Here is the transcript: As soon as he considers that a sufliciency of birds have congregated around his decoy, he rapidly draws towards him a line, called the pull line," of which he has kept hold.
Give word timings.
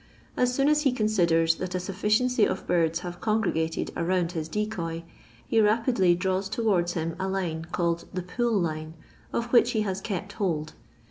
As 0.35 0.51
soon 0.51 0.67
as 0.67 0.81
he 0.81 0.91
considers 0.91 1.53
that 1.57 1.75
a 1.75 1.77
sufliciency 1.79 2.43
of 2.43 2.65
birds 2.65 3.01
have 3.01 3.21
congregated 3.21 3.91
around 3.95 4.31
his 4.31 4.49
decoy, 4.49 5.03
he 5.47 5.61
rapidly 5.61 6.15
draws 6.15 6.49
towards 6.49 6.93
him 6.93 7.15
a 7.19 7.27
line, 7.27 7.65
called 7.71 8.05
the 8.11 8.23
pull 8.23 8.59
line," 8.59 8.95
of 9.31 9.53
which 9.53 9.73
he 9.73 9.81
has 9.81 10.01
kept 10.01 10.33
hold. 10.33 10.73